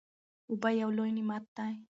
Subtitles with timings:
[0.49, 1.73] اوبه یو لوی نعمت دی.